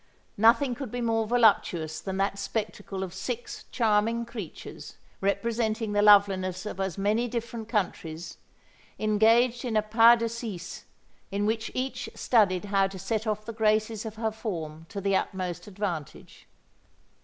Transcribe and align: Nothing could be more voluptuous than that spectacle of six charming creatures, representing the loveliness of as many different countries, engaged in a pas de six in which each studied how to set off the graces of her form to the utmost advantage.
Nothing 0.39 0.73
could 0.73 0.89
be 0.89 0.99
more 0.99 1.27
voluptuous 1.27 2.01
than 2.01 2.17
that 2.17 2.39
spectacle 2.39 3.03
of 3.03 3.13
six 3.13 3.65
charming 3.71 4.25
creatures, 4.25 4.97
representing 5.21 5.91
the 5.93 6.01
loveliness 6.01 6.65
of 6.65 6.79
as 6.79 6.97
many 6.97 7.27
different 7.27 7.69
countries, 7.69 8.39
engaged 8.97 9.63
in 9.63 9.77
a 9.77 9.83
pas 9.83 10.17
de 10.17 10.27
six 10.27 10.85
in 11.29 11.45
which 11.45 11.69
each 11.75 12.09
studied 12.15 12.65
how 12.65 12.87
to 12.87 12.97
set 12.97 13.27
off 13.27 13.45
the 13.45 13.53
graces 13.53 14.03
of 14.03 14.15
her 14.15 14.31
form 14.31 14.87
to 14.89 14.99
the 15.01 15.15
utmost 15.15 15.67
advantage. 15.67 16.47